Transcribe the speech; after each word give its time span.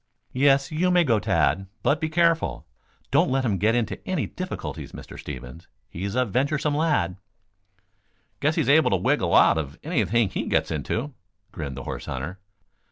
"Yes, 0.33 0.71
you 0.71 0.89
may 0.89 1.03
go, 1.03 1.19
Tad. 1.19 1.67
But 1.83 2.01
be 2.01 2.09
careful. 2.09 2.65
Don't 3.11 3.29
let 3.29 3.45
him 3.45 3.59
get 3.59 3.75
into 3.75 3.99
any 4.09 4.25
difficulties, 4.25 4.93
Mr. 4.93 5.19
Stevens. 5.19 5.67
He's 5.91 6.15
a 6.15 6.25
venturesome 6.25 6.73
lad." 6.75 7.17
"Guess 8.39 8.55
he's 8.55 8.67
able 8.69 8.89
to 8.89 8.97
wiggle 8.97 9.35
out 9.35 9.59
of 9.59 9.77
anything 9.83 10.29
he 10.29 10.47
gets 10.47 10.71
into," 10.71 11.13
grinned 11.51 11.77
the 11.77 11.83
horse 11.83 12.07
hunter. 12.07 12.39